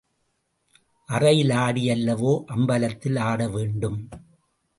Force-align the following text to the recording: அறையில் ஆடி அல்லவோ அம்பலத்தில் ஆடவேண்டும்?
அறையில் 1.09 1.49
ஆடி 1.49 1.89
அல்லவோ 1.89 2.43
அம்பலத்தில் 2.55 3.19
ஆடவேண்டும்? 3.19 4.09